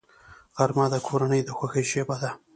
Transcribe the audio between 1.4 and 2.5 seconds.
د خوښۍ شیبه ده